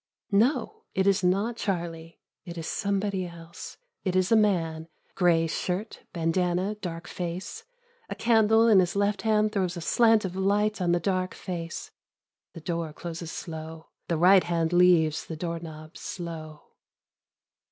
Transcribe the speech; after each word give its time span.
No... 0.31 0.85
it 0.95 1.05
is 1.05 1.23
not 1.23 1.57
Charlie... 1.57 2.19
it 2.43 2.57
is 2.57 2.65
somebody 2.65 3.27
else. 3.27 3.77
It 4.03 4.15
is 4.15 4.31
a 4.31 4.35
man, 4.35 4.87
gray 5.13 5.45
shirt, 5.45 5.99
bandana, 6.11 6.73
dark 6.73 7.07
face. 7.07 7.65
A 8.09 8.15
candle 8.15 8.67
in 8.67 8.79
his 8.79 8.95
left 8.95 9.21
hand 9.21 9.51
throws 9.51 9.77
a 9.77 9.81
slant 9.81 10.25
of 10.25 10.35
light 10.35 10.81
on 10.81 10.91
the 10.91 10.99
dark 10.99 11.35
face. 11.35 11.91
The 12.53 12.61
door 12.61 12.93
closes 12.93 13.31
slow. 13.31 13.89
The 14.07 14.17
right 14.17 14.43
hand 14.45 14.73
leaves 14.73 15.27
the 15.27 15.37
door 15.37 15.59
knob 15.59 15.95
slow. 15.95 16.63